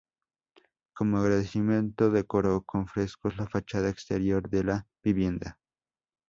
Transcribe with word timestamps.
Como 0.95 1.17
agradecimiento, 1.17 2.09
decoró 2.09 2.63
con 2.63 2.87
frescos 2.87 3.37
la 3.37 3.45
fachada 3.47 3.87
exterior 3.87 4.49
de 4.49 4.63
la 4.63 4.87
vivienda. 5.03 5.59